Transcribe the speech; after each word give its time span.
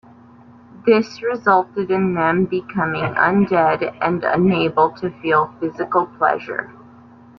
This 0.87 1.21
resulted 1.21 1.91
in 1.91 2.15
them 2.15 2.45
becoming 2.45 3.03
undead 3.13 3.95
and 4.01 4.23
unable 4.23 4.89
to 4.93 5.11
feel 5.21 5.53
physical 5.59 6.07
pleasure. 6.07 6.73